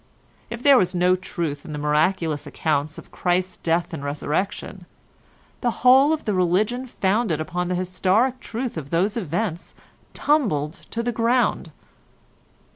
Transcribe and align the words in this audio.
If 0.49 0.63
there 0.63 0.79
was 0.79 0.95
no 0.95 1.15
truth 1.15 1.63
in 1.63 1.73
the 1.73 1.77
miraculous 1.77 2.47
accounts 2.47 2.97
of 2.97 3.11
Christ's 3.11 3.57
Death 3.57 3.93
and 3.93 4.03
Resurrection, 4.03 4.87
the 5.61 5.69
whole 5.85 6.11
of 6.11 6.25
the 6.25 6.33
religion 6.33 6.87
founded 6.87 7.39
upon 7.39 7.67
the 7.67 7.75
historic 7.75 8.39
truth 8.39 8.77
of 8.77 8.89
those 8.89 9.15
events 9.15 9.75
tumbled 10.15 10.73
to 10.89 11.03
the 11.03 11.11
ground. 11.11 11.71